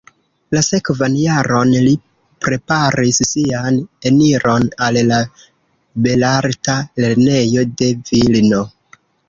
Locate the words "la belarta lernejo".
5.13-7.71